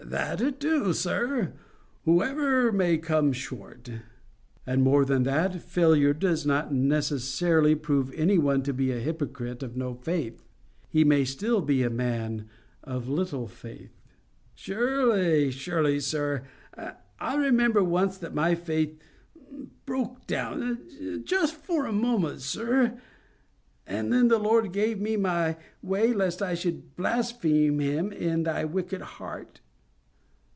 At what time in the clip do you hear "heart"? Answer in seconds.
29.01-29.61